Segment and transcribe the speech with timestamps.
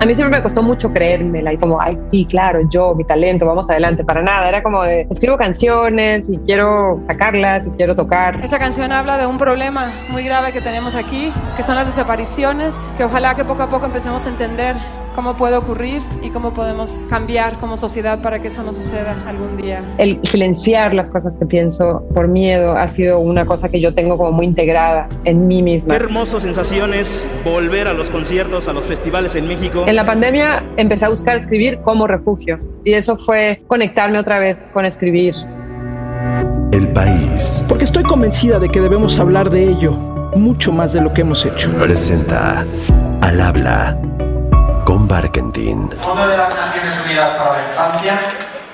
[0.00, 3.44] A mí siempre me costó mucho creérmela y como, ay, sí, claro, yo, mi talento,
[3.44, 4.48] vamos adelante, para nada.
[4.48, 8.42] Era como de, escribo canciones y quiero sacarlas y quiero tocar.
[8.42, 12.74] Esa canción habla de un problema muy grave que tenemos aquí, que son las desapariciones,
[12.96, 14.74] que ojalá que poco a poco empecemos a entender
[15.14, 19.56] cómo puede ocurrir y cómo podemos cambiar como sociedad para que eso no suceda algún
[19.56, 19.82] día.
[19.98, 24.16] El silenciar las cosas que pienso por miedo ha sido una cosa que yo tengo
[24.16, 25.96] como muy integrada en mí misma.
[25.96, 29.84] Qué hermosas sensaciones volver a los conciertos, a los festivales en México.
[29.86, 34.70] En la pandemia empecé a buscar escribir como refugio y eso fue conectarme otra vez
[34.72, 35.34] con escribir.
[36.72, 37.64] El país.
[37.68, 39.92] Porque estoy convencida de que debemos hablar de ello
[40.36, 41.70] mucho más de lo que hemos hecho.
[41.80, 42.64] Presenta
[43.20, 43.98] al habla
[45.10, 45.90] Barkentin.
[46.02, 48.16] Fondo de las Naciones Unidas para la Infancia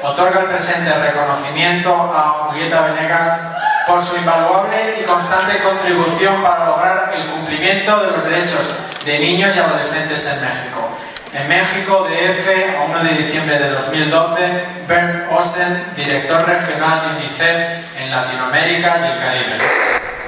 [0.03, 3.41] otorga el presente reconocimiento a Julieta Venegas
[3.87, 8.61] por su invaluable y constante contribución para lograr el cumplimiento de los derechos
[9.07, 10.89] de niños y adolescentes en México.
[11.33, 17.99] En México, DF, a 1 de diciembre de 2012, Bernd Osen, director regional de UNICEF
[17.99, 19.59] en Latinoamérica y el Caribe.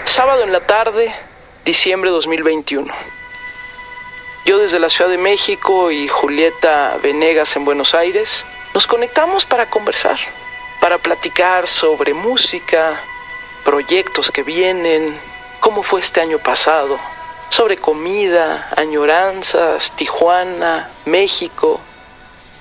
[0.06, 1.14] Sábado en la tarde,
[1.66, 3.17] diciembre 2021.
[4.48, 9.68] Yo desde la Ciudad de México y Julieta Venegas en Buenos Aires nos conectamos para
[9.68, 10.18] conversar,
[10.80, 12.98] para platicar sobre música,
[13.62, 15.14] proyectos que vienen,
[15.60, 16.98] cómo fue este año pasado,
[17.50, 21.78] sobre comida, añoranzas, Tijuana, México,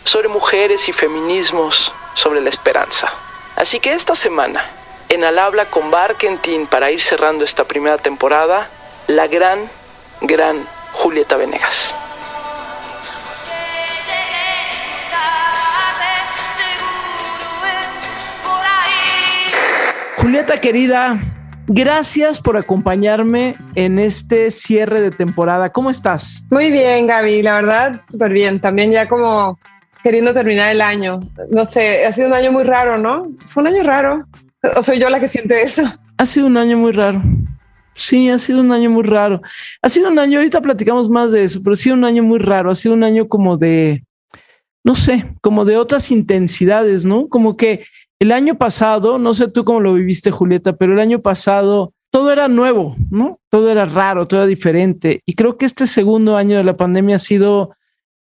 [0.03, 3.09] sobre mujeres y feminismos, sobre la esperanza.
[3.55, 4.69] Así que esta semana,
[5.07, 8.69] en Al Habla con Barkentin, para ir cerrando esta primera temporada,
[9.07, 9.71] la gran,
[10.19, 11.95] gran Julieta Venegas.
[20.17, 21.19] Julieta querida,
[21.67, 25.71] gracias por acompañarme en este cierre de temporada.
[25.71, 26.43] ¿Cómo estás?
[26.49, 28.59] Muy bien, Gaby, la verdad, súper bien.
[28.59, 29.59] También ya como
[30.03, 31.19] queriendo terminar el año.
[31.51, 33.27] No sé, ha sido un año muy raro, ¿no?
[33.47, 34.25] Fue un año raro.
[34.75, 35.83] ¿O soy yo la que siente eso?
[36.17, 37.21] Ha sido un año muy raro.
[37.97, 39.41] Sí, ha sido un año muy raro.
[39.81, 42.37] Ha sido un año, ahorita platicamos más de eso, pero ha sido un año muy
[42.37, 42.69] raro.
[42.69, 44.03] Ha sido un año como de,
[44.83, 47.27] no sé, como de otras intensidades, ¿no?
[47.27, 47.85] Como que
[48.19, 52.31] el año pasado, no sé tú cómo lo viviste, Julieta, pero el año pasado todo
[52.31, 53.39] era nuevo, ¿no?
[53.49, 55.21] Todo era raro, todo era diferente.
[55.25, 57.75] Y creo que este segundo año de la pandemia ha sido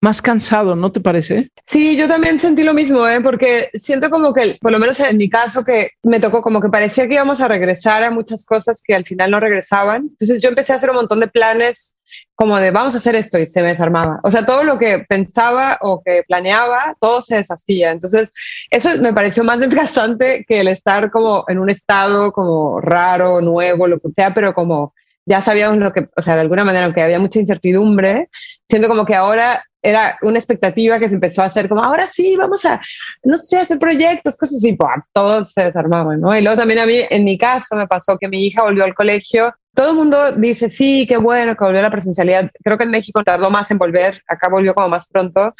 [0.00, 1.50] más cansado, ¿no te parece?
[1.66, 3.20] Sí, yo también sentí lo mismo, ¿eh?
[3.20, 6.68] porque siento como que, por lo menos en mi caso, que me tocó como que
[6.68, 10.08] parecía que íbamos a regresar a muchas cosas que al final no regresaban.
[10.10, 11.96] Entonces yo empecé a hacer un montón de planes
[12.34, 14.20] como de vamos a hacer esto y se me desarmaba.
[14.22, 17.90] O sea, todo lo que pensaba o que planeaba, todo se deshacía.
[17.90, 18.30] Entonces,
[18.70, 23.88] eso me pareció más desgastante que el estar como en un estado como raro, nuevo,
[23.88, 24.94] lo que sea, pero como
[25.26, 28.30] ya sabíamos lo que, o sea, de alguna manera, aunque había mucha incertidumbre,
[28.66, 32.36] siento como que ahora era una expectativa que se empezó a hacer como, ahora sí,
[32.36, 32.80] vamos a,
[33.24, 36.36] no sé, hacer proyectos, cosas así, pues, todo se desarmaba, ¿no?
[36.36, 38.94] Y luego también a mí, en mi caso, me pasó que mi hija volvió al
[38.94, 42.50] colegio todo el mundo dice, sí, qué bueno que volvió la presencialidad.
[42.64, 45.54] Creo que en México tardó más en volver, acá volvió como más pronto,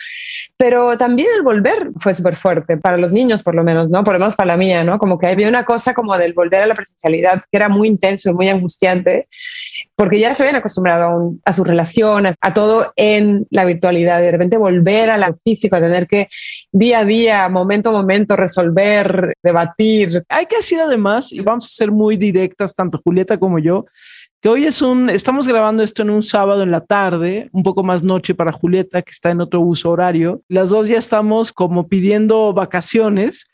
[0.57, 4.03] pero también el volver fue súper fuerte, para los niños por lo menos, ¿no?
[4.03, 4.99] Por lo menos para la mía, ¿no?
[4.99, 8.31] Como que había una cosa como del volver a la presencialidad que era muy intenso
[8.31, 9.29] y muy angustiante,
[9.99, 14.57] porque ya se habían acostumbrado a, sus relaciones, a todo en la virtualidad, de repente
[14.57, 16.29] volver a la física, a tener que
[16.71, 20.23] día a día, momento a momento, resolver, debatir.
[20.29, 23.87] Hay que decir además, y vamos a ser muy directas, tanto Julieta como yo,
[24.41, 27.83] que hoy es un, estamos grabando esto en un sábado en la tarde, un poco
[27.83, 30.43] más noche para Julieta, que está en otro uso horario.
[30.49, 33.45] Las dos ya estamos como pidiendo vacaciones.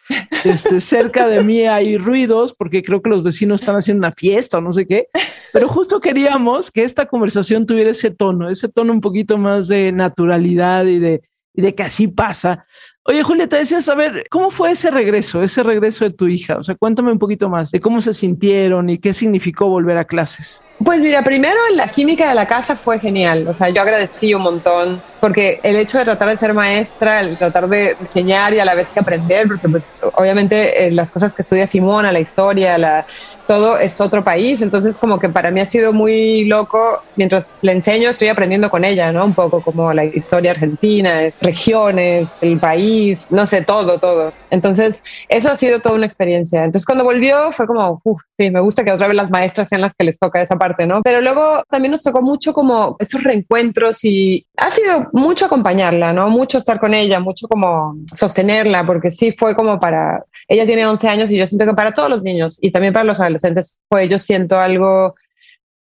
[0.45, 4.59] Este, cerca de mí hay ruidos porque creo que los vecinos están haciendo una fiesta
[4.59, 5.07] o no sé qué,
[5.55, 9.91] pero justo queríamos que esta conversación tuviera ese tono, ese tono un poquito más de
[9.91, 11.23] naturalidad y de,
[11.55, 12.67] y de que así pasa.
[13.07, 16.57] Oye, Julieta, decías saber cómo fue ese regreso, ese regreso de tu hija.
[16.57, 20.07] O sea, cuéntame un poquito más de cómo se sintieron y qué significó volver a
[20.07, 20.63] clases.
[20.83, 23.47] Pues mira, primero la química de la casa fue genial.
[23.47, 27.39] O sea, yo agradecí un montón porque el hecho de tratar de ser maestra, el
[27.39, 31.35] tratar de enseñar y a la vez que aprender, porque pues obviamente eh, las cosas
[31.35, 33.07] que estudia Simona, la historia, la,
[33.47, 37.73] todo es otro país, entonces como que para mí ha sido muy loco, mientras le
[37.73, 39.25] enseño estoy aprendiendo con ella, ¿no?
[39.25, 44.31] Un poco como la historia argentina, regiones, el país, no sé, todo, todo.
[44.51, 46.65] Entonces eso ha sido toda una experiencia.
[46.65, 49.81] Entonces cuando volvió fue como, uff, sí, me gusta que otra vez las maestras sean
[49.81, 51.01] las que les toca esa parte, ¿no?
[51.03, 56.29] Pero luego también nos tocó mucho como esos reencuentros y ha sido mucho acompañarla, ¿no?
[56.29, 61.09] Mucho estar con ella, mucho como sostenerla, porque sí fue como para, ella tiene 11
[61.09, 64.09] años y yo siento que para todos los niños y también para los adolescentes fue,
[64.09, 65.15] yo siento algo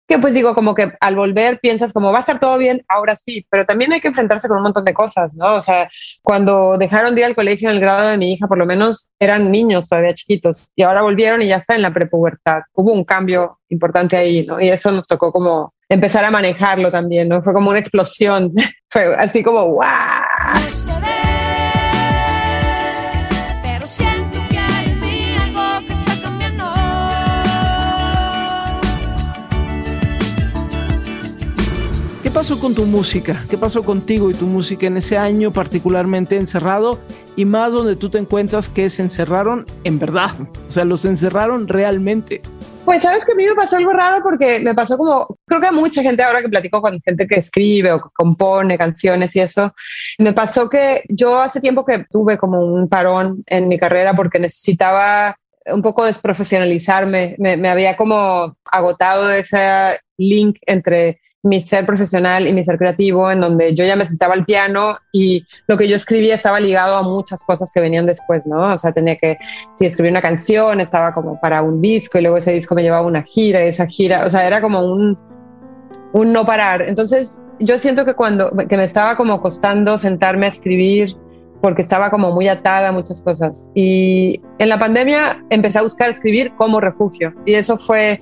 [0.09, 3.15] que pues digo, como que al volver piensas como va a estar todo bien, ahora
[3.15, 5.55] sí, pero también hay que enfrentarse con un montón de cosas, ¿no?
[5.55, 5.89] O sea,
[6.25, 9.09] cuando dejaron de ir al colegio en el grado de mi hija, por lo menos
[9.21, 12.63] eran niños todavía chiquitos y ahora volvieron y ya está en la prepubertad.
[12.73, 14.61] Hubo un cambio importante ahí, ¿no?
[14.61, 17.43] Y eso nos tocó como empezar a manejarlo también, ¿no?
[17.43, 18.53] Fue como una explosión,
[18.89, 19.89] fue así como, ¡guau!
[32.23, 33.45] ¿Qué pasó con tu música?
[33.51, 37.01] ¿Qué pasó contigo y tu música en ese año particularmente encerrado
[37.35, 40.31] y más donde tú te encuentras que se encerraron en verdad?
[40.69, 42.41] O sea, los encerraron realmente.
[42.85, 45.69] Pues sabes que a mí me pasó algo raro porque me pasó como, creo que
[45.69, 49.41] a mucha gente ahora que platico con gente que escribe o que compone canciones y
[49.41, 49.73] eso,
[50.19, 54.39] me pasó que yo hace tiempo que tuve como un parón en mi carrera porque
[54.39, 55.37] necesitaba
[55.67, 62.53] un poco desprofesionalizarme, me, me había como agotado ese link entre mi ser profesional y
[62.53, 65.97] mi ser creativo, en donde yo ya me sentaba al piano y lo que yo
[65.97, 68.75] escribía estaba ligado a muchas cosas que venían después, ¿no?
[68.75, 69.39] O sea, tenía que,
[69.75, 73.07] si escribía una canción, estaba como para un disco y luego ese disco me llevaba
[73.07, 75.19] una gira esa gira, o sea, era como un,
[76.13, 76.83] un no parar.
[76.83, 81.17] Entonces, yo siento que cuando, que me estaba como costando sentarme a escribir,
[81.61, 83.69] porque estaba como muy atada a muchas cosas.
[83.75, 88.21] Y en la pandemia empecé a buscar escribir como refugio y eso fue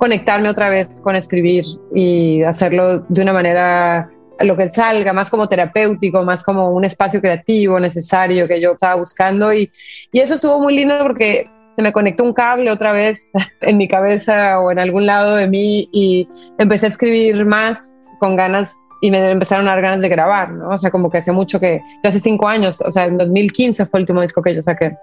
[0.00, 1.62] conectarme otra vez con escribir
[1.94, 4.10] y hacerlo de una manera
[4.40, 8.94] lo que salga, más como terapéutico, más como un espacio creativo necesario que yo estaba
[8.94, 9.70] buscando y,
[10.10, 13.30] y eso estuvo muy lindo porque se me conectó un cable otra vez
[13.60, 16.26] en mi cabeza o en algún lado de mí y
[16.56, 20.70] empecé a escribir más con ganas y me empezaron a dar ganas de grabar, ¿no?
[20.70, 23.98] O sea, como que hace mucho que, hace cinco años, o sea, en 2015 fue
[23.98, 24.96] el último disco que yo saqué.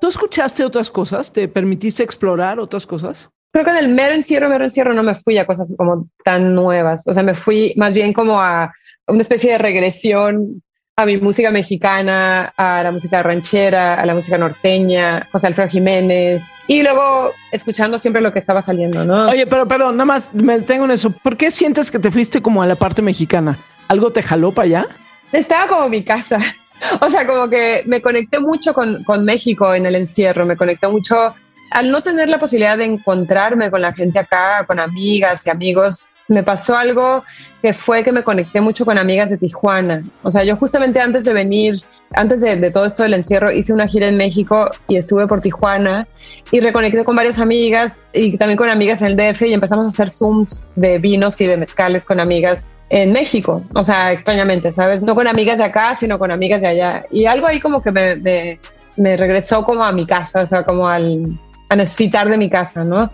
[0.00, 1.30] ¿Tú escuchaste otras cosas?
[1.30, 3.30] ¿Te permitiste explorar otras cosas?
[3.50, 6.54] Creo que en el mero encierro, mero encierro no me fui a cosas como tan
[6.54, 7.06] nuevas.
[7.06, 8.72] O sea, me fui más bien como a
[9.06, 10.62] una especie de regresión
[10.96, 16.44] a mi música mexicana, a la música ranchera, a la música norteña, José Alfredo Jiménez,
[16.66, 19.28] y luego escuchando siempre lo que estaba saliendo, ¿no?
[19.30, 21.10] Oye, pero, pero nada más me detengo en eso.
[21.10, 23.58] ¿Por qué sientes que te fuiste como a la parte mexicana?
[23.88, 24.86] ¿Algo te jaló para allá?
[25.32, 26.38] Estaba como mi casa.
[27.02, 30.88] O sea, como que me conecté mucho con, con México en el encierro, me conecté
[30.88, 31.34] mucho
[31.70, 36.06] al no tener la posibilidad de encontrarme con la gente acá, con amigas y amigos,
[36.30, 37.24] me pasó algo
[37.60, 40.04] que fue que me conecté mucho con amigas de Tijuana.
[40.22, 41.80] O sea, yo justamente antes de venir,
[42.14, 46.06] antes de, todo esto del encierro, hice una gira en México y estuve por Tijuana
[46.52, 49.88] y reconecté con varias amigas y también con amigas en el DF y empezamos a
[49.88, 53.62] hacer Zooms de vinos y de mezcales con amigas en México.
[53.74, 55.02] O sea, extrañamente, ¿sabes?
[55.02, 57.04] No con amigas de acá, sino con amigas de allá.
[57.10, 58.60] Y algo ahí como que me, me,
[58.96, 61.26] me regresó como a mi casa, o sea, como al
[61.70, 63.10] a necesitar de mi casa, ¿no?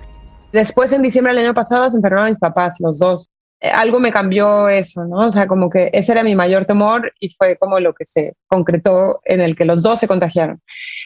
[0.50, 3.28] Después, en diciembre del año pasado, se enfermaron mis papás, los dos.
[3.60, 5.26] Eh, algo me cambió eso, ¿no?
[5.26, 8.32] O sea, como que ese era mi mayor temor y fue como lo que se
[8.48, 10.60] concretó en el que los dos se contagiaron.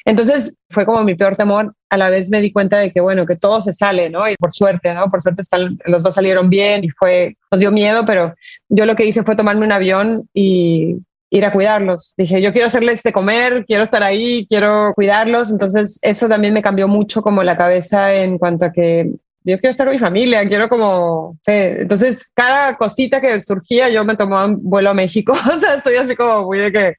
[0.04, 1.74] Entonces, fue como mi peor temor.
[1.88, 4.28] A la vez me di cuenta de que, bueno, que todo se sale, ¿no?
[4.28, 5.10] Y por suerte, ¿no?
[5.10, 8.34] Por suerte están, los dos salieron bien y fue, nos dio miedo, pero
[8.68, 10.98] yo lo que hice fue tomarme un avión y
[11.30, 12.14] ir a cuidarlos.
[12.16, 15.50] Dije, yo quiero hacerles de comer, quiero estar ahí, quiero cuidarlos.
[15.50, 19.10] Entonces, eso también me cambió mucho como la cabeza en cuanto a que
[19.42, 21.38] yo quiero estar con mi familia, quiero como...
[21.46, 25.32] Entonces, cada cosita que surgía, yo me tomaba un vuelo a México.
[25.54, 26.94] o sea, estoy así como muy de que...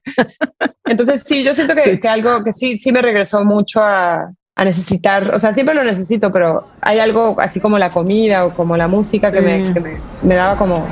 [0.85, 4.65] Entonces, sí, yo siento que, que algo que sí, sí me regresó mucho a, a
[4.65, 8.75] necesitar, o sea, siempre lo necesito, pero hay algo así como la comida o como
[8.75, 10.85] la música que, me, que me, me daba como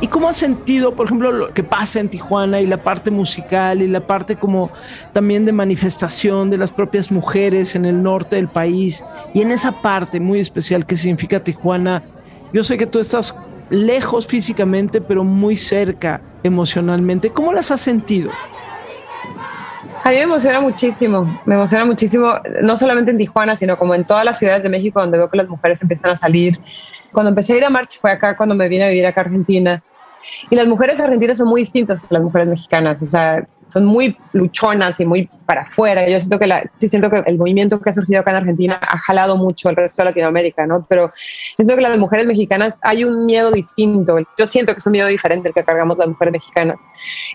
[0.00, 3.82] ¿Y cómo has sentido, por ejemplo, lo que pasa en Tijuana y la parte musical
[3.82, 4.70] y la parte como
[5.12, 9.02] también de manifestación de las propias mujeres en el norte del país?
[9.34, 12.04] Y en esa parte muy especial que significa Tijuana,
[12.52, 13.34] yo sé que tú estás
[13.70, 17.30] lejos físicamente, pero muy cerca emocionalmente.
[17.30, 18.30] ¿Cómo las has sentido?
[20.04, 24.04] A mí me emociona muchísimo, me emociona muchísimo, no solamente en Tijuana, sino como en
[24.04, 26.58] todas las ciudades de México donde veo que las mujeres empiezan a salir.
[27.12, 29.82] Cuando empecé a ir a marcha fue acá cuando me vine a vivir acá Argentina.
[30.50, 34.16] Y las mujeres argentinas son muy distintas que las mujeres mexicanas, o sea, son muy
[34.32, 36.08] luchonas y muy para afuera.
[36.08, 38.80] Yo siento que, la, sí siento que el movimiento que ha surgido acá en Argentina
[38.80, 40.86] ha jalado mucho al resto de Latinoamérica, ¿no?
[40.88, 41.12] Pero
[41.56, 44.18] siento que las mujeres mexicanas hay un miedo distinto.
[44.38, 46.80] Yo siento que es un miedo diferente el que cargamos las mujeres mexicanas.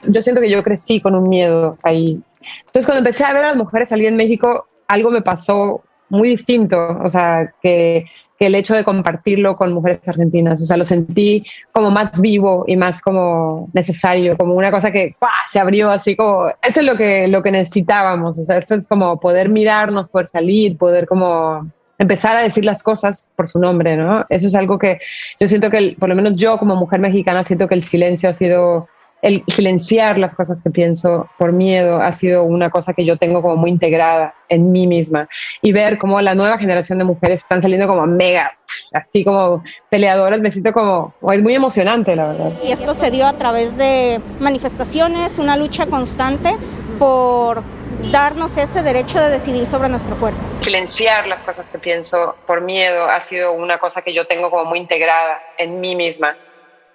[0.04, 2.22] Yo siento que yo crecí con un miedo ahí
[2.66, 6.30] entonces, cuando empecé a ver a las mujeres salir en México, algo me pasó muy
[6.30, 8.06] distinto, o sea, que,
[8.46, 10.62] el hecho de compartirlo con mujeres argentinas.
[10.62, 15.16] O sea, lo sentí como más vivo y más como necesario, como una cosa que
[15.48, 18.38] se abrió así como, eso es lo que, lo que necesitábamos.
[18.40, 22.84] O sea, eso es como poder mirarnos, poder salir, poder como empezar a decir las
[22.84, 24.26] cosas por su nombre, ¿no?
[24.30, 25.00] Eso es algo que
[25.40, 28.34] yo siento que, por lo menos yo como mujer mexicana, siento que el silencio ha
[28.34, 28.88] sido
[29.24, 33.42] el silenciar las cosas que pienso por miedo ha sido una cosa que yo tengo
[33.42, 35.30] como muy integrada en mí misma
[35.62, 38.52] y ver cómo la nueva generación de mujeres están saliendo como mega,
[38.92, 42.52] así como peleadoras, me siento como, es muy emocionante la verdad.
[42.64, 46.58] Y esto se dio a través de manifestaciones, una lucha constante
[47.00, 47.64] por
[48.12, 50.40] darnos ese derecho de decidir sobre nuestro cuerpo.
[50.60, 54.66] Silenciar las cosas que pienso por miedo ha sido una cosa que yo tengo como
[54.66, 56.36] muy integrada en mí misma.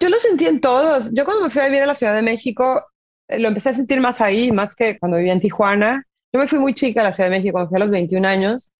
[0.01, 1.11] Yo lo sentí en todos.
[1.13, 2.85] Yo cuando me fui a vivir a la Ciudad de México,
[3.29, 6.05] eh, lo empecé a sentir más ahí, más que cuando vivía en Tijuana.
[6.33, 8.25] Yo me fui muy chica a la Ciudad de México, cuando fui a los 21
[8.27, 8.71] años.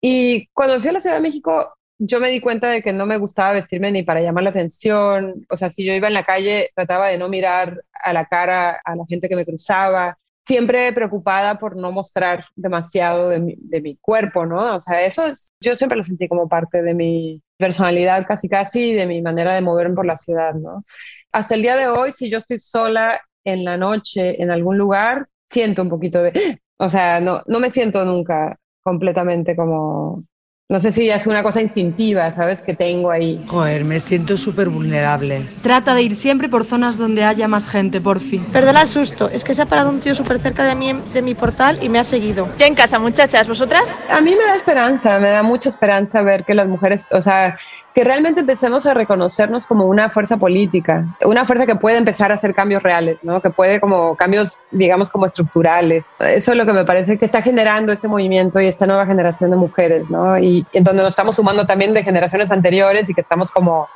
[0.00, 3.06] Y cuando fui a la Ciudad de México, yo me di cuenta de que no
[3.06, 5.46] me gustaba vestirme ni para llamar la atención.
[5.50, 8.80] O sea, si yo iba en la calle, trataba de no mirar a la cara
[8.84, 10.18] a la gente que me cruzaba.
[10.48, 14.76] Siempre preocupada por no mostrar demasiado de mi, de mi cuerpo, ¿no?
[14.76, 18.94] O sea, eso es, yo siempre lo sentí como parte de mi, personalidad casi casi
[18.94, 20.84] de mi manera de moverme por la ciudad, ¿no?
[21.32, 25.28] Hasta el día de hoy, si yo estoy sola en la noche en algún lugar,
[25.50, 26.32] siento un poquito de,
[26.78, 30.24] o sea, no, no me siento nunca completamente como
[30.70, 32.60] no sé si es una cosa instintiva, ¿sabes?
[32.60, 33.42] Que tengo ahí.
[33.48, 35.48] Joder, me siento súper vulnerable.
[35.62, 38.44] Trata de ir siempre por zonas donde haya más gente, por fin.
[38.52, 41.22] Perdona el susto, es que se ha parado un tío súper cerca de mí, de
[41.22, 42.50] mi portal y me ha seguido.
[42.58, 43.90] Ya en casa, muchachas, ¿vosotras?
[44.10, 47.56] A mí me da esperanza, me da mucha esperanza ver que las mujeres, o sea,
[47.98, 52.34] que realmente empecemos a reconocernos como una fuerza política, una fuerza que puede empezar a
[52.34, 53.40] hacer cambios reales, ¿no?
[53.42, 56.06] que puede como cambios, digamos, como estructurales.
[56.20, 59.50] Eso es lo que me parece que está generando este movimiento y esta nueva generación
[59.50, 60.38] de mujeres, ¿no?
[60.38, 63.88] y, en donde nos estamos sumando también de generaciones anteriores y que estamos como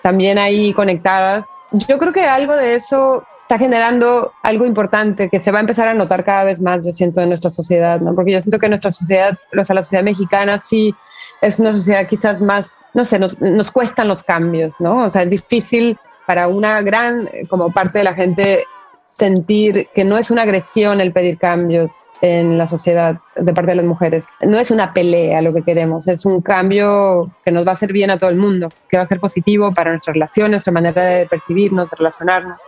[0.00, 1.46] también ahí conectadas.
[1.72, 5.86] Yo creo que algo de eso está generando algo importante que se va a empezar
[5.86, 8.14] a notar cada vez más, yo siento, en nuestra sociedad, ¿no?
[8.14, 10.94] Porque yo siento que nuestra sociedad, o sea, la sociedad mexicana sí
[11.40, 15.04] es una sociedad quizás más, no sé, nos, nos cuestan los cambios, ¿no?
[15.04, 18.64] O sea, es difícil para una gran, como parte de la gente,
[19.10, 23.76] sentir que no es una agresión el pedir cambios en la sociedad de parte de
[23.76, 24.26] las mujeres.
[24.40, 27.92] No es una pelea lo que queremos, es un cambio que nos va a hacer
[27.92, 31.04] bien a todo el mundo, que va a ser positivo para nuestras relaciones, nuestra manera
[31.04, 32.62] de percibirnos, de relacionarnos.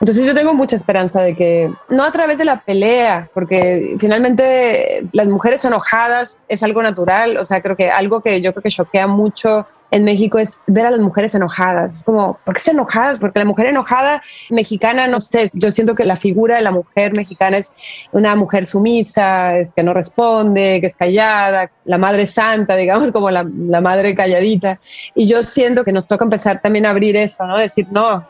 [0.00, 5.06] Entonces yo tengo mucha esperanza de que, no a través de la pelea, porque finalmente
[5.12, 8.70] las mujeres enojadas es algo natural, o sea, creo que algo que yo creo que
[8.70, 11.96] choquea mucho en México es ver a las mujeres enojadas.
[11.96, 13.18] Es como, ¿por qué se enojadas?
[13.18, 17.12] Porque la mujer enojada mexicana, no sé, yo siento que la figura de la mujer
[17.12, 17.72] mexicana es
[18.12, 23.30] una mujer sumisa, es que no responde, que es callada, la madre santa, digamos, como
[23.30, 24.78] la, la madre calladita.
[25.14, 27.58] Y yo siento que nos toca empezar también a abrir eso, ¿no?
[27.58, 28.24] Decir, no,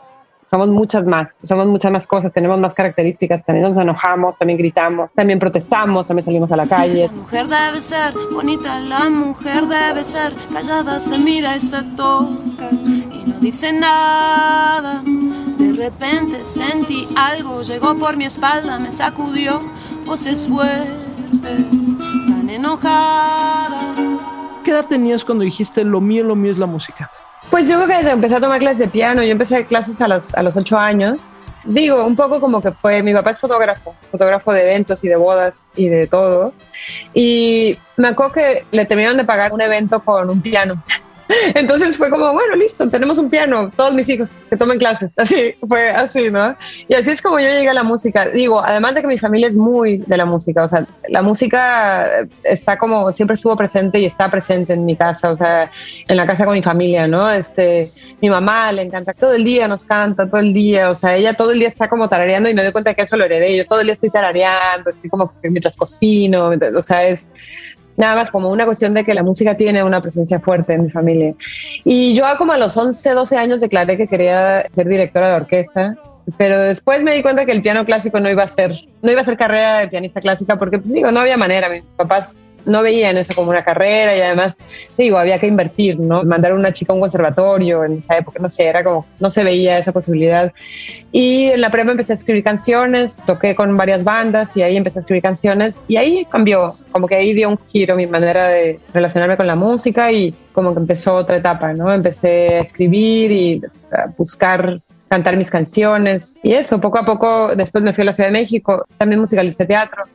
[0.51, 5.13] somos muchas más, somos muchas más cosas, tenemos más características, también nos enojamos, también gritamos,
[5.13, 7.07] también protestamos, también salimos a la calle.
[7.07, 12.69] La mujer debe ser bonita, la mujer debe ser callada, se mira y se toca
[12.69, 15.01] y no dice nada.
[15.05, 19.61] De repente sentí algo, llegó por mi espalda, me sacudió,
[20.05, 23.97] voces fuertes, tan enojadas.
[24.65, 27.09] ¿Qué edad tenías cuando dijiste lo mío, lo mío es la música?
[27.51, 29.21] Pues yo creo que empecé a tomar clases de piano.
[29.21, 31.33] Yo empecé clases a los, a los ocho años.
[31.65, 35.17] Digo, un poco como que fue, mi papá es fotógrafo, fotógrafo de eventos y de
[35.17, 36.53] bodas y de todo.
[37.13, 40.81] Y me acuerdo que le terminaron de pagar un evento con un piano.
[41.55, 45.13] Entonces fue como, bueno, listo, tenemos un piano, todos mis hijos que tomen clases.
[45.17, 46.55] Así, fue así, ¿no?
[46.87, 48.27] Y así es como yo llegué a la música.
[48.27, 52.27] Digo, además de que mi familia es muy de la música, o sea, la música
[52.43, 55.71] está como, siempre estuvo presente y está presente en mi casa, o sea,
[56.07, 57.29] en la casa con mi familia, ¿no?
[57.29, 61.15] Este, mi mamá le encanta, todo el día nos canta, todo el día, o sea,
[61.15, 63.55] ella todo el día está como tarareando y me doy cuenta que eso lo heredé.
[63.57, 67.29] Yo todo el día estoy tarareando, estoy como mientras cocino, o sea, es
[67.97, 70.89] nada más como una cuestión de que la música tiene una presencia fuerte en mi
[70.89, 71.33] familia.
[71.83, 75.95] Y yo como a los 11, 12 años declaré que quería ser directora de orquesta,
[76.37, 79.21] pero después me di cuenta que el piano clásico no iba a ser, no iba
[79.21, 81.69] a ser carrera de pianista clásica porque, pues digo, no había manera.
[81.69, 84.57] Mis papás no veían eso como una carrera y además,
[84.97, 86.23] digo, había que invertir, ¿no?
[86.23, 89.43] Mandar una chica a un conservatorio en esa época, no sé, era como, no se
[89.43, 90.51] veía esa posibilidad.
[91.11, 94.99] Y en la prepa empecé a escribir canciones, toqué con varias bandas y ahí empecé
[94.99, 98.79] a escribir canciones y ahí cambió, como que ahí dio un giro mi manera de
[98.93, 101.93] relacionarme con la música y como que empezó otra etapa, ¿no?
[101.93, 107.83] Empecé a escribir y a buscar cantar mis canciones y eso, poco a poco después
[107.83, 110.05] me fui a la Ciudad de México, también musicalicé teatro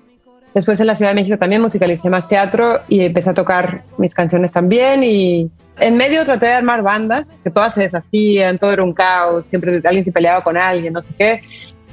[0.57, 4.15] Después en la Ciudad de México también musicalicé más teatro y empecé a tocar mis
[4.15, 8.83] canciones también y en medio traté de armar bandas, que todas se deshacían, todo era
[8.83, 11.43] un caos, siempre alguien se peleaba con alguien, no sé qué.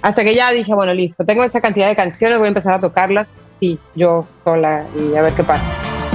[0.02, 2.80] Hasta que ya dije, bueno, listo, tengo esta cantidad de canciones, voy a empezar a
[2.80, 5.66] tocarlas, sí, yo sola y a ver qué pasa.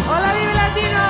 [0.08, 1.00] ¡Hola, Vive Latino!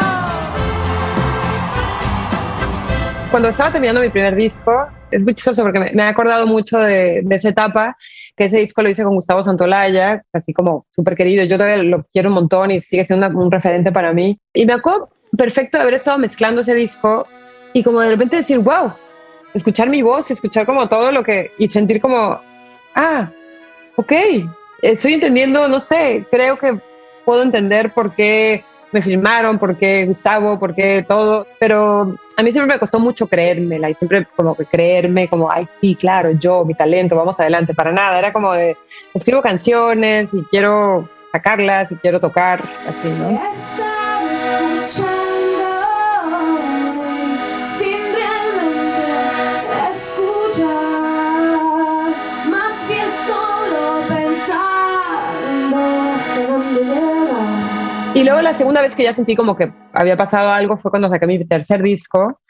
[3.31, 6.81] Cuando estaba terminando mi primer disco, es muy chistoso porque me, me he acordado mucho
[6.81, 7.97] de, de, esa etapa,
[8.39, 12.07] que ese disco lo hice con Gustavo Santolaya, así como súper querido, yo todavía lo
[12.13, 14.39] quiero un montón y sigue siendo una, un referente para mí.
[14.55, 17.27] Y me acuerdo perfecto de haber estado mezclando ese disco
[17.73, 18.93] y como de repente decir, wow,
[19.53, 22.41] escuchar mi voz, escuchar como todo lo que, y sentir como,
[22.95, 23.31] ah,
[23.97, 24.13] ok,
[24.83, 26.79] estoy entendiendo, no sé, creo que
[27.25, 32.53] puedo entender por qué me filmaron, por qué Gustavo, por qué todo, pero a mí
[32.53, 36.65] siempre me costó mucho creérmela y siempre como que creerme como, ay, sí, claro, yo,
[36.65, 38.77] mi talento, vamos adelante, para nada, era como de,
[39.15, 43.88] escribo canciones y quiero sacarlas y quiero tocar, así, ¿no?
[58.29, 61.27] Luego la segunda vez que ya sentí como que había pasado algo fue cuando saqué
[61.27, 62.41] mi tercer disco,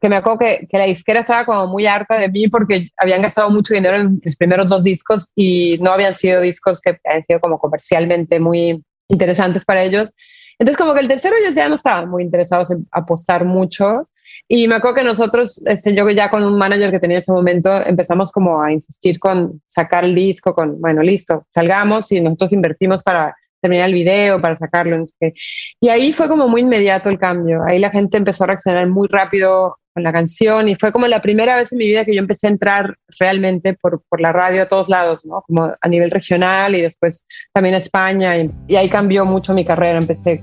[0.00, 3.22] que me acuerdo que, que, la disquera estaba como muy harta de mí porque habían
[3.22, 7.24] gastado mucho dinero en mis primeros dos discos y no habían sido discos que habían
[7.24, 10.12] sido como comercialmente muy interesantes para ellos.
[10.58, 14.08] Entonces como que el tercero ellos ya no estaban muy interesados en apostar mucho
[14.48, 17.32] y me acuerdo que nosotros, este, yo ya con un manager que tenía en ese
[17.32, 22.52] momento, empezamos como a insistir con sacar el disco, con, bueno, listo, salgamos y nosotros
[22.52, 24.98] invertimos para terminar el video, para sacarlo.
[24.98, 25.34] No sé
[25.80, 27.62] Y ahí fue como muy inmediato el cambio.
[27.68, 31.22] Ahí la gente empezó a reaccionar muy rápido con la canción y fue como la
[31.22, 34.62] primera vez en mi vida que yo empecé a entrar realmente por, por la radio
[34.62, 35.42] a todos lados, ¿no?
[35.46, 38.36] Como a nivel regional y después también a España.
[38.38, 39.98] Y, y ahí cambió mucho mi carrera.
[39.98, 40.42] Empecé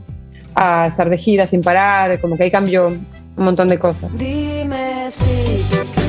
[0.55, 3.07] a estar de gira sin parar, como que ahí cambió un
[3.45, 4.11] montón de cosas.
[4.17, 6.02] Dime si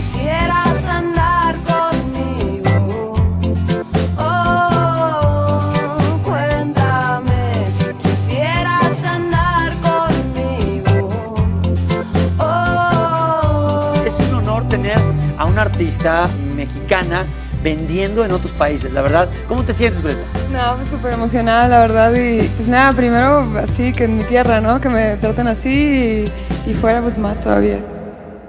[15.45, 16.27] a una artista
[16.57, 17.27] mexicana
[17.63, 19.29] vendiendo en otros países, la verdad.
[19.47, 20.23] ¿Cómo te sientes, Greta?
[20.51, 22.15] No, pues súper emocionada, la verdad.
[22.15, 24.81] Y pues nada, primero así que en mi tierra, ¿no?
[24.81, 26.25] Que me traten así
[26.67, 27.79] y, y fuera pues más todavía.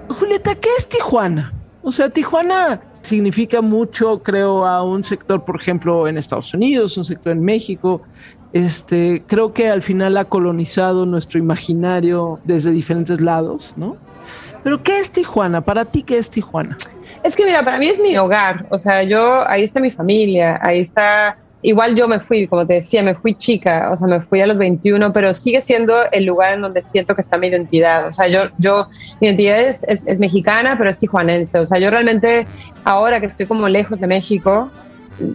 [0.08, 1.53] Julieta, ¿qué es Tijuana?
[1.81, 7.03] O sea, Tijuana significa mucho, creo, a un sector, por ejemplo, en Estados Unidos, un
[7.03, 8.03] sector en México.
[8.53, 13.97] Este, creo que al final ha colonizado nuestro imaginario desde diferentes lados, ¿no?
[14.63, 15.61] Pero ¿qué es Tijuana?
[15.61, 16.77] Para ti, ¿qué es Tijuana?
[17.23, 20.59] Es que mira, para mí es mi hogar, o sea, yo, ahí está mi familia,
[20.61, 24.21] ahí está, igual yo me fui, como te decía, me fui chica, o sea, me
[24.21, 27.47] fui a los 21, pero sigue siendo el lugar en donde siento que está mi
[27.47, 28.88] identidad, o sea, yo, yo
[29.21, 32.45] mi identidad es, es, es mexicana, pero es tijuanense, o sea, yo realmente,
[32.83, 34.69] ahora que estoy como lejos de México,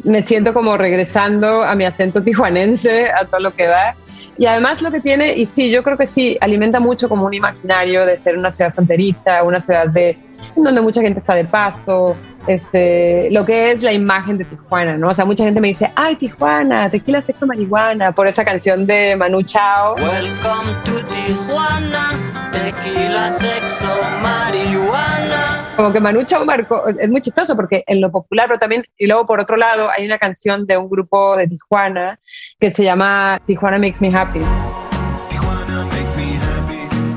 [0.05, 3.95] me siento como regresando a mi acento tijuanense, a todo lo que da.
[4.39, 7.35] Y además lo que tiene, y sí, yo creo que sí, alimenta mucho como un
[7.35, 10.17] imaginario de ser una ciudad fronteriza, una ciudad de,
[10.57, 15.09] donde mucha gente está de paso, este, lo que es la imagen de Tijuana, ¿no?
[15.09, 19.17] O sea, mucha gente me dice, ay, Tijuana, tequila, sexo, marihuana, por esa canción de
[19.17, 19.95] Manu Chao.
[19.97, 22.19] Welcome to Tijuana,
[22.53, 23.89] tequila, sexo,
[24.23, 25.75] marihuana.
[25.77, 29.07] Como que Manu Chao marcó, es muy chistoso porque en lo popular, pero también, y
[29.07, 32.19] luego por otro lado, hay una canción de un grupo de Tijuana
[32.59, 34.41] que se llama Tijuana Makes Me Happy.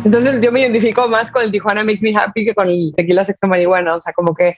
[0.05, 3.25] Entonces yo me identifico más con el Tijuana Makes Me Happy que con el tequila
[3.25, 3.95] sexo marihuana.
[3.95, 4.55] O sea, como que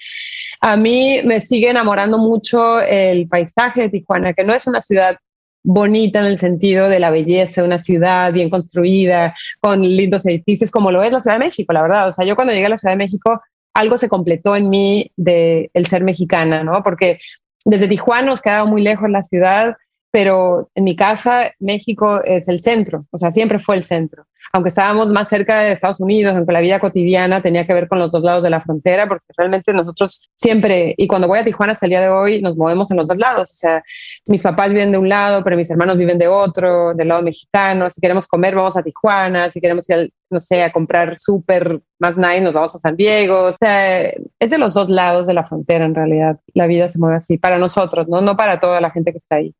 [0.62, 5.18] a mí me sigue enamorando mucho el paisaje de Tijuana, que no es una ciudad
[5.64, 10.92] bonita en el sentido de la belleza, una ciudad bien construida, con lindos edificios, como
[10.92, 12.08] lo es la Ciudad de México, la verdad.
[12.08, 13.42] O sea, yo cuando llegué a la Ciudad de México,
[13.74, 16.84] algo se completó en mí de el ser mexicana, ¿no?
[16.84, 17.20] Porque
[17.66, 19.76] desde Tijuana nos quedaba muy lejos la ciudad,
[20.16, 24.26] pero en mi casa México es el centro, o sea, siempre fue el centro.
[24.54, 28.00] Aunque estábamos más cerca de Estados Unidos, aunque la vida cotidiana tenía que ver con
[28.00, 31.74] los dos lados de la frontera, porque realmente nosotros siempre, y cuando voy a Tijuana
[31.74, 33.52] hasta el día de hoy, nos movemos en los dos lados.
[33.52, 33.84] O sea,
[34.28, 37.90] mis papás viven de un lado, pero mis hermanos viven de otro, del lado mexicano.
[37.90, 39.52] Si queremos comer, vamos a Tijuana.
[39.52, 42.96] Si queremos ir, al, no sé, a comprar súper más nice, nos vamos a San
[42.96, 43.44] Diego.
[43.44, 46.40] O sea, es de los dos lados de la frontera en realidad.
[46.54, 48.22] La vida se mueve así, para nosotros, ¿no?
[48.22, 49.54] No para toda la gente que está ahí.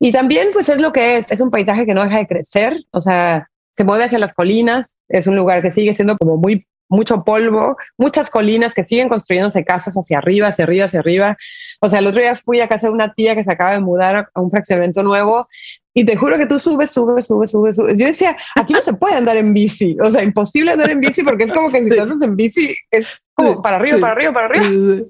[0.00, 2.84] Y también, pues es lo que es, es un paisaje que no deja de crecer,
[2.92, 6.66] o sea, se mueve hacia las colinas, es un lugar que sigue siendo como muy
[6.88, 11.36] mucho polvo, muchas colinas que siguen construyéndose casas hacia arriba, hacia arriba, hacia arriba.
[11.80, 13.80] O sea, el otro día fui a casa de una tía que se acaba de
[13.80, 15.46] mudar a un fraccionamiento nuevo
[15.94, 17.96] y te juro que tú subes, subes, subes, subes, subes.
[17.98, 21.22] Yo decía, aquí no se puede andar en bici, o sea, imposible andar en bici
[21.22, 21.98] porque es como que si sí.
[21.98, 25.04] andas en bici es como para arriba, para arriba, para arriba.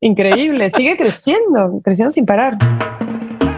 [0.00, 2.56] Increíble, sigue creciendo, creciendo sin parar.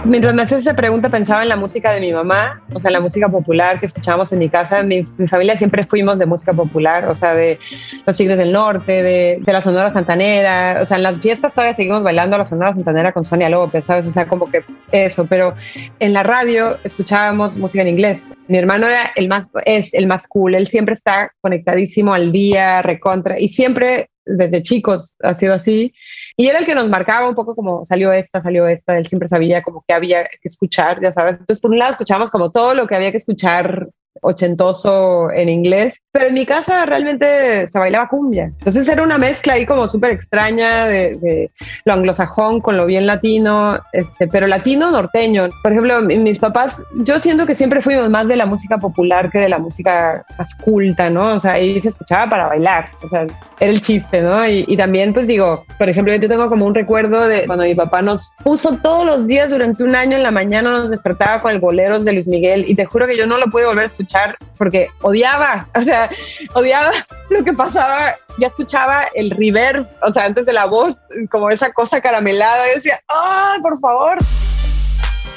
[0.05, 3.01] Mientras me hacía esa pregunta pensaba en la música de mi mamá, o sea, la
[3.01, 4.83] música popular que escuchábamos en mi casa.
[4.83, 7.59] Mi, mi familia siempre fuimos de música popular, o sea, de
[8.07, 10.79] los Tigres del Norte, de, de, la Sonora Santanera.
[10.81, 14.07] O sea, en las fiestas todavía seguimos bailando la Sonora Santanera con Sonia López, ¿sabes?
[14.07, 15.27] O sea, como que eso.
[15.27, 15.53] Pero
[15.99, 18.31] en la radio escuchábamos música en inglés.
[18.49, 20.55] Mi hermano era el más, es el más cool.
[20.55, 25.93] Él siempre está conectadísimo al día, recontra, y siempre desde chicos ha sido así.
[26.37, 29.29] Y era el que nos marcaba un poco como salió esta, salió esta, él siempre
[29.29, 31.33] sabía como que había que escuchar, ya sabes.
[31.33, 33.89] Entonces, por un lado, escuchábamos como todo lo que había que escuchar
[34.21, 38.45] ochentoso en inglés, pero en mi casa realmente se bailaba cumbia.
[38.45, 41.51] Entonces era una mezcla ahí como súper extraña de, de,
[41.85, 45.49] lo anglosajón con lo bien latino, este, pero latino norteño.
[45.63, 49.39] Por ejemplo, mis papás, yo siento que siempre fuimos más de la música popular que
[49.39, 51.35] de la música más culta, ¿no?
[51.35, 53.27] O sea, ahí se escuchaba para bailar, o sea,
[53.59, 54.47] era el chiste, ¿no?
[54.47, 57.75] Y, y también, pues digo, por ejemplo, yo tengo como un recuerdo de cuando mi
[57.75, 61.53] papá nos puso todos los días durante un año en la mañana, nos despertaba con
[61.53, 63.87] el boleros de Luis Miguel y te juro que yo no lo pude volver a
[63.87, 64.10] escuchar
[64.57, 66.11] porque odiaba, o sea,
[66.55, 66.93] odiaba
[67.31, 68.13] lo que pasaba.
[68.39, 70.97] Ya escuchaba el reverb, o sea, antes de la voz,
[71.31, 72.71] como esa cosa caramelada.
[72.71, 74.19] Y decía, ¡ah, por favor!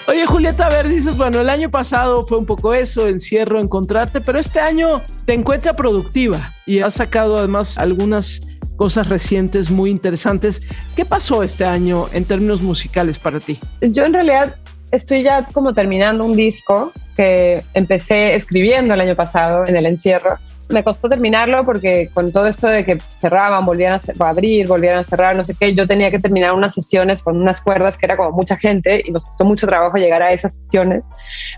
[0.07, 4.19] Oye, Julieta, a ver, dices, bueno, el año pasado fue un poco eso, encierro, encontrarte,
[4.19, 8.41] pero este año te encuentra productiva y has sacado además algunas
[8.75, 10.61] cosas recientes muy interesantes.
[10.95, 13.59] ¿Qué pasó este año en términos musicales para ti?
[13.81, 14.55] Yo en realidad
[14.93, 20.37] estoy ya como terminando un disco que empecé escribiendo el año pasado en el encierro.
[20.69, 25.03] Me costó terminarlo porque con todo esto de que cerraban, volvían a abrir, volvían a
[25.03, 28.15] cerrar, no sé qué, yo tenía que terminar unas sesiones con unas cuerdas que era
[28.15, 31.07] como mucha gente y nos costó mucho trabajo llegar a esas sesiones.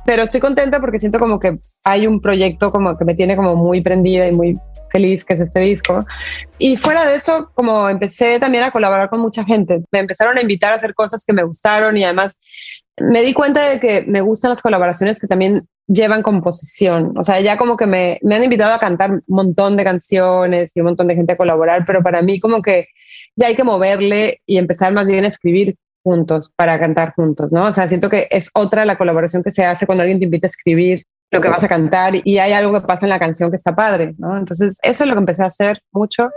[0.05, 3.55] Pero estoy contenta porque siento como que hay un proyecto como que me tiene como
[3.55, 4.57] muy prendida y muy
[4.91, 6.05] feliz que es este disco.
[6.57, 10.41] Y fuera de eso, como empecé también a colaborar con mucha gente, me empezaron a
[10.41, 12.39] invitar a hacer cosas que me gustaron y además
[12.99, 17.17] me di cuenta de que me gustan las colaboraciones que también llevan composición.
[17.17, 20.79] O sea, ya como que me, han invitado a cantar un montón de canciones y
[20.79, 22.87] un montón de gente a colaborar, pero para mí como que
[23.35, 27.65] ya hay que moverle y empezar más bien a escribir juntos para cantar juntos, ¿no?
[27.65, 30.45] O sea, siento que es otra la colaboración que se hace cuando alguien te invita
[30.47, 33.49] a escribir lo que vas a cantar y hay algo que pasa en la canción
[33.49, 34.37] que está padre, ¿no?
[34.37, 36.29] Entonces, eso es lo que empecé a hacer mucho.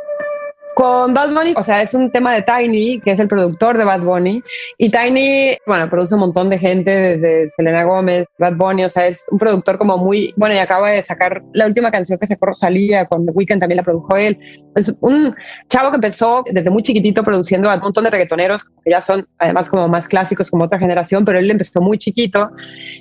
[0.79, 3.85] Con Bad Bunny, o sea, es un tema de Tiny, que es el productor de
[3.85, 4.41] Bad Bunny.
[4.79, 9.09] Y Tiny, bueno, produce un montón de gente, desde Selena Gómez, Bad Bunny, o sea,
[9.09, 12.47] es un productor como muy, bueno, y acaba de sacar la última canción que sacó
[12.47, 14.39] Rosalía, con The Weeknd también la produjo él.
[14.77, 15.35] Es un
[15.69, 19.27] chavo que empezó desde muy chiquitito produciendo a un montón de reggaetoneros, que ya son
[19.39, 22.53] además como más clásicos, como otra generación, pero él empezó muy chiquito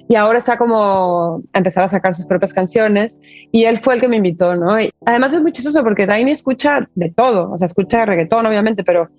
[0.10, 3.20] y ahora está como a empezar a sacar sus propias canciones.
[3.52, 4.80] Y él fue el que me invitó, ¿no?
[4.80, 8.84] Y además es muy chistoso porque Tiny escucha de todo, o sea, escucha reggaetón, obviamente,
[8.84, 9.10] pero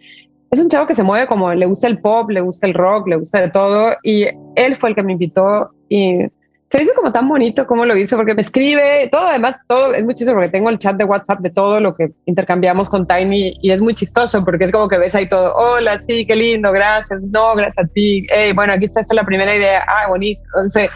[0.51, 3.09] es un chavo que se mueve como le gusta el pop, le gusta el rock,
[3.09, 3.95] le gusta de todo.
[4.03, 6.27] Y él fue el que me invitó y
[6.71, 10.05] se hizo como tan bonito como lo hizo, porque me escribe, todo además, todo es
[10.05, 13.59] muy chistoso porque tengo el chat de WhatsApp de todo lo que intercambiamos con Tiny
[13.63, 16.71] y es muy chistoso porque es como que ves ahí todo, hola, sí, qué lindo,
[16.71, 20.43] gracias, no, gracias a ti, hey, bueno, aquí está esta la primera idea, ah, bonito.
[20.57, 20.91] Entonces,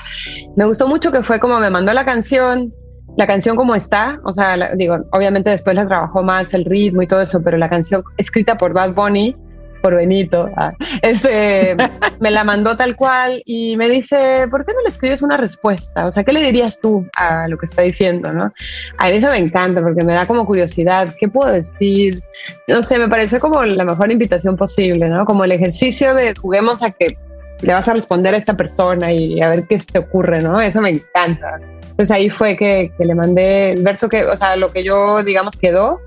[0.57, 2.71] me gustó mucho que fue como me mandó la canción,
[3.17, 7.03] la canción como está, o sea, la, digo, obviamente después la trabajó más el ritmo
[7.03, 9.37] y todo eso, pero la canción escrita por Bad Bunny,
[9.83, 10.73] por Benito, ah,
[11.03, 11.77] este,
[12.21, 16.07] me la mandó tal cual y me dice, ¿por qué no le escribes una respuesta?
[16.07, 18.53] O sea, ¿qué le dirías tú a lo que está diciendo, no?
[18.99, 22.23] A eso me encanta porque me da como curiosidad, ¿qué puedo decir?
[22.69, 25.27] No sé, me parece como la mejor invitación posible, ¿no?
[25.27, 27.19] Como el ejercicio de juguemos a que
[27.63, 30.61] le vas a responder a esta persona y a ver qué te ocurre, ¿no?
[30.61, 31.61] Eso me encanta.
[31.83, 35.23] Entonces ahí fue que, que, le mandé el verso que, o sea, lo que yo,
[35.23, 36.01] digamos, quedó.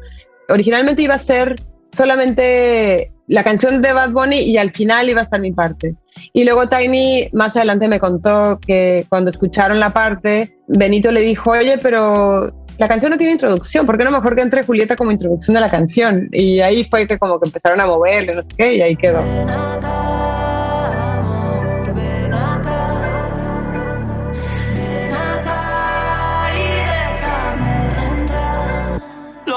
[0.49, 1.55] Originalmente iba a ser
[1.91, 5.95] solamente la canción de Bad Bunny y al final iba a estar mi parte.
[6.33, 11.51] Y luego Tiny más adelante me contó que cuando escucharon la parte, Benito le dijo,
[11.51, 15.11] oye, pero la canción no tiene introducción, ¿por qué no mejor que entre Julieta como
[15.11, 16.27] introducción de la canción?
[16.31, 19.21] Y ahí fue que como que empezaron a moverle, no sé qué, y ahí quedó.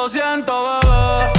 [0.09, 1.33] Lo siento, bebé.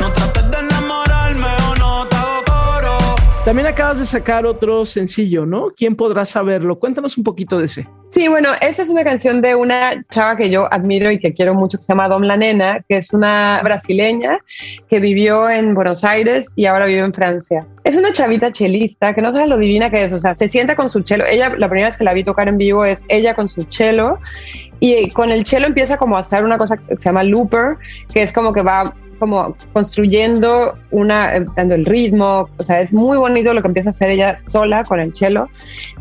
[0.00, 2.98] No trates de enamorarme o no te hago coro.
[3.44, 5.66] También acabas de sacar otro sencillo, ¿no?
[5.76, 6.78] ¿Quién podrá saberlo?
[6.78, 7.86] Cuéntanos un poquito de ese.
[8.10, 11.54] Sí, bueno, esta es una canción de una chava que yo admiro y que quiero
[11.54, 14.38] mucho, que se llama Dom La Nena, que es una brasileña
[14.88, 17.66] que vivió en Buenos Aires y ahora vive en Francia.
[17.84, 20.74] Es una chavita chelista que no sabes lo divina que es, o sea, se sienta
[20.74, 21.26] con su chelo.
[21.26, 24.18] Ella, la primera vez que la vi tocar en vivo es ella con su chelo
[24.80, 27.76] y con el chelo empieza como a hacer una cosa que se llama looper,
[28.12, 32.92] que es como que va como construyendo una, eh, dando el ritmo, o sea, es
[32.92, 35.48] muy bonito lo que empieza a hacer ella sola con el cello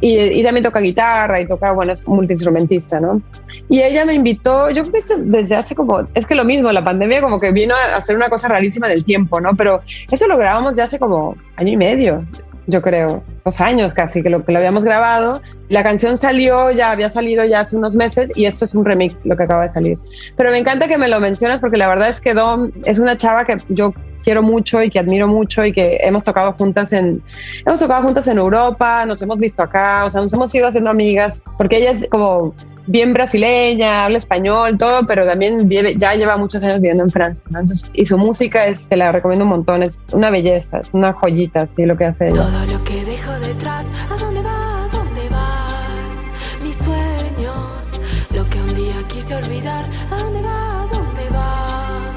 [0.02, 3.22] y, y también toca guitarra y toca, bueno, es multiinstrumentista, ¿no?
[3.70, 6.84] Y ella me invitó, yo creo que desde hace como, es que lo mismo, la
[6.84, 9.56] pandemia como que vino a hacer una cosa rarísima del tiempo, ¿no?
[9.56, 12.24] Pero eso lo grabamos ya hace como año y medio,
[12.68, 15.42] yo creo, dos años casi que lo, que lo habíamos grabado.
[15.70, 19.16] La canción salió, ya había salido ya hace unos meses y esto es un remix,
[19.26, 19.98] lo que acaba de salir.
[20.36, 23.18] Pero me encanta que me lo mencionas porque la verdad es que Dom es una
[23.18, 27.24] chava que yo quiero mucho y que admiro mucho y que hemos tocado juntas en
[27.66, 30.90] hemos tocado juntas en Europa, nos hemos visto acá, o sea, nos hemos ido haciendo
[30.90, 32.54] amigas porque ella es como
[32.88, 37.44] bien brasileña, habla español, todo, pero también vive, ya lleva muchos años viviendo en Francia.
[37.50, 37.60] ¿no?
[37.60, 41.14] Entonces, y su música es, te la recomiendo un montón, es una belleza, es una
[41.14, 42.36] joyita, así lo que hace ella.
[42.36, 44.86] Todo lo que dejo detrás, ¿a dónde va?
[44.86, 48.02] ¿A dónde van mis sueños?
[48.34, 50.84] Lo que un día quise olvidar, ¿a dónde va?
[50.84, 52.14] ¿A dónde va?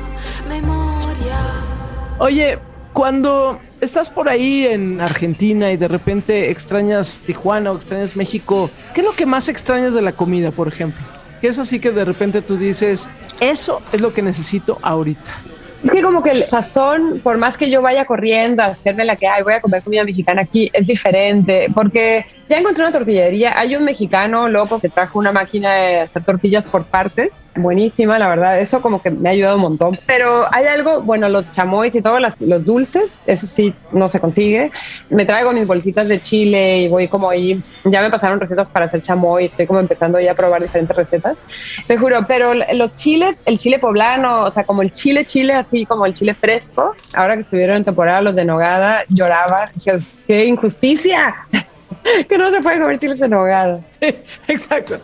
[0.49, 1.39] Memoria.
[2.19, 2.59] Oye,
[3.01, 9.01] cuando estás por ahí en Argentina y de repente extrañas Tijuana o extrañas México, ¿qué
[9.01, 11.01] es lo que más extrañas de la comida, por ejemplo?
[11.41, 13.09] ¿Qué es así que de repente tú dices,
[13.41, 15.31] eso es lo que necesito ahorita?
[15.83, 19.17] Es que como que el sazón, por más que yo vaya corriendo a hacerme la
[19.17, 23.53] que hay, voy a comer comida mexicana aquí, es diferente, porque ya encontré una tortillería,
[23.57, 28.27] hay un mexicano loco que trajo una máquina de hacer tortillas por partes, buenísima, la
[28.27, 29.97] verdad, eso como que me ha ayudado un montón.
[30.07, 34.73] Pero hay algo, bueno, los chamois y todos los dulces, eso sí no se consigue.
[35.11, 38.87] Me traigo mis bolsitas de chile y voy como ahí, ya me pasaron recetas para
[38.87, 41.37] hacer chamoy, estoy como empezando ya a probar diferentes recetas.
[41.87, 45.87] Te juro, pero los chiles, el chile poblano, o sea, como el chile chile, así
[45.87, 50.47] como el chile fresco, ahora que estuvieron en temporada los de Nogada, lloraba, dije, qué
[50.47, 51.47] injusticia.
[52.29, 53.85] que no se puede chiles en nogada.
[54.01, 54.15] Sí,
[54.49, 55.01] exacto.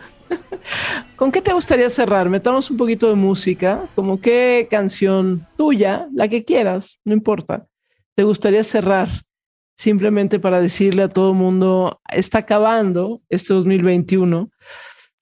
[1.15, 2.29] ¿Con qué te gustaría cerrar?
[2.29, 7.65] Metamos un poquito de música, como qué canción tuya, la que quieras, no importa,
[8.15, 9.09] te gustaría cerrar
[9.77, 14.49] simplemente para decirle a todo el mundo, está acabando este 2021,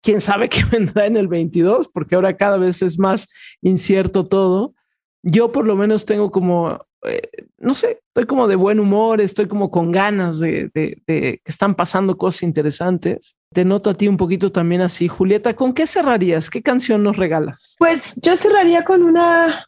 [0.02, 3.28] quién sabe qué vendrá en el 22, porque ahora cada vez es más
[3.62, 4.74] incierto todo.
[5.22, 7.22] Yo por lo menos tengo como, eh,
[7.58, 12.18] no sé, estoy como de buen humor, estoy como con ganas de, que están pasando
[12.18, 15.08] cosas interesantes te noto a ti un poquito también así.
[15.08, 16.50] Julieta, ¿con qué cerrarías?
[16.50, 17.76] ¿Qué canción nos regalas?
[17.80, 19.66] Pues yo cerraría con una...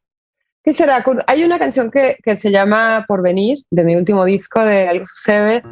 [0.61, 1.05] ¿Qué será?
[1.27, 5.05] Hay una canción que, que se llama Por Venir, de mi último disco, de Algo
[5.05, 5.63] Sucede.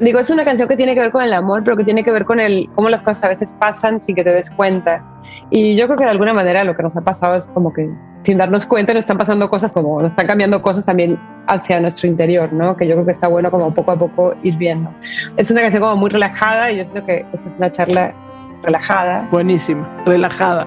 [0.00, 2.10] Digo, es una canción que tiene que ver con el amor, pero que tiene que
[2.10, 5.04] ver con el cómo las cosas a veces pasan sin que te des cuenta.
[5.50, 7.88] Y yo creo que de alguna manera lo que nos ha pasado es como que
[8.24, 12.08] sin darnos cuenta nos están pasando cosas como nos están cambiando cosas también hacia nuestro
[12.08, 12.76] interior, ¿no?
[12.76, 14.90] Que yo creo que está bueno como poco a poco ir viendo.
[15.36, 18.14] Es una canción como muy relajada y yo siento que esta es una charla
[18.62, 19.28] relajada.
[19.30, 20.66] Buenísima, relajada.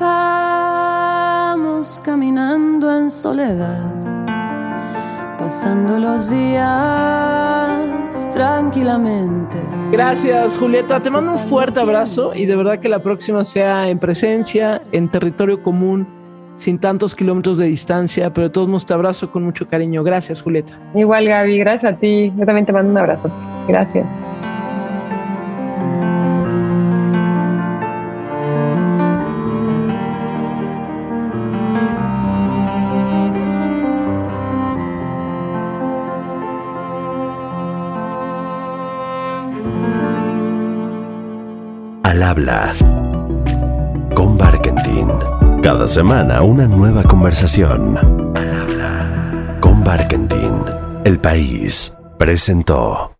[0.00, 3.92] Vamos caminando en soledad,
[5.38, 7.65] pasando los días
[8.36, 9.56] tranquilamente.
[9.90, 11.00] Gracias, Julieta.
[11.00, 15.08] Te mando un fuerte abrazo y de verdad que la próxima sea en presencia, en
[15.08, 16.06] territorio común,
[16.58, 20.02] sin tantos kilómetros de distancia, pero de todos modos te abrazo con mucho cariño.
[20.04, 20.74] Gracias, Julieta.
[20.94, 22.30] Igual, Gaby, gracias a ti.
[22.36, 23.30] Yo también te mando un abrazo.
[23.68, 24.06] Gracias.
[42.36, 42.74] Habla
[44.14, 45.08] con Barkentin.
[45.62, 47.96] Cada semana una nueva conversación.
[48.36, 50.62] Habla con Barkentin.
[51.04, 53.15] El país presentó.